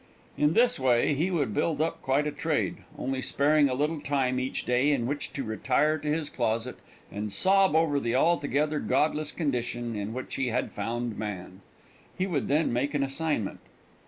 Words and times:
In 0.35 0.53
this 0.53 0.79
way 0.79 1.13
he 1.13 1.29
would 1.29 1.53
build 1.53 1.79
up 1.79 2.01
quite 2.01 2.25
a 2.25 2.31
trade, 2.31 2.77
only 2.97 3.21
sparing 3.21 3.69
a 3.69 3.75
little 3.75 4.01
time 4.01 4.39
each 4.39 4.65
day 4.65 4.89
in 4.89 5.05
which 5.05 5.31
to 5.33 5.43
retire 5.43 5.99
to 5.99 6.07
his 6.07 6.27
closet 6.27 6.77
and 7.11 7.31
sob 7.31 7.75
over 7.75 7.99
the 7.99 8.15
altogether 8.15 8.79
godless 8.79 9.31
condition 9.31 9.95
in 9.95 10.11
which 10.11 10.33
he 10.37 10.47
had 10.47 10.71
found 10.71 11.19
man. 11.19 11.61
He 12.17 12.25
would 12.25 12.47
then 12.47 12.73
make 12.73 12.95
an 12.95 13.03
assignment. 13.03 13.59